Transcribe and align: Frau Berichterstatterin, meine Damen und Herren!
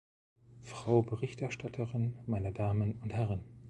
Frau 0.63 1.03
Berichterstatterin, 1.03 2.17
meine 2.25 2.51
Damen 2.51 2.93
und 3.03 3.11
Herren! 3.13 3.41